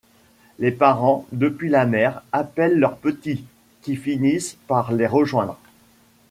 Les 0.57 0.71
parents, 0.71 1.27
depuis 1.31 1.69
la 1.69 1.85
mer, 1.85 2.23
appellent 2.31 2.79
leurs 2.79 2.97
petits, 2.97 3.45
qui 3.83 3.95
finissent 3.95 4.57
par 4.67 4.91
les 4.93 5.05
rejoindre. 5.05 5.59